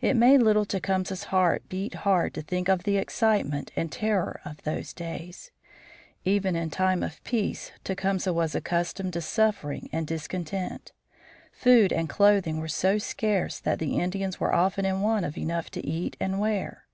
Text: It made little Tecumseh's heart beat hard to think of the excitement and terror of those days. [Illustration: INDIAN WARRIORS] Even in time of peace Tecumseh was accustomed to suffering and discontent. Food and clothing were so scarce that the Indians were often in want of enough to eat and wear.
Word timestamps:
It 0.00 0.14
made 0.16 0.38
little 0.40 0.64
Tecumseh's 0.64 1.24
heart 1.24 1.68
beat 1.68 1.92
hard 1.92 2.32
to 2.32 2.40
think 2.40 2.70
of 2.70 2.84
the 2.84 2.96
excitement 2.96 3.72
and 3.76 3.92
terror 3.92 4.40
of 4.42 4.62
those 4.62 4.94
days. 4.94 5.50
[Illustration: 6.24 6.24
INDIAN 6.24 6.24
WARRIORS] 6.24 6.36
Even 6.36 6.56
in 6.56 6.70
time 6.70 7.02
of 7.02 7.22
peace 7.24 7.72
Tecumseh 7.84 8.32
was 8.32 8.54
accustomed 8.54 9.12
to 9.12 9.20
suffering 9.20 9.90
and 9.92 10.06
discontent. 10.06 10.92
Food 11.52 11.92
and 11.92 12.08
clothing 12.08 12.58
were 12.58 12.68
so 12.68 12.96
scarce 12.96 13.60
that 13.60 13.78
the 13.78 13.98
Indians 13.98 14.40
were 14.40 14.54
often 14.54 14.86
in 14.86 15.02
want 15.02 15.26
of 15.26 15.36
enough 15.36 15.68
to 15.72 15.84
eat 15.86 16.16
and 16.18 16.40
wear. 16.40 16.86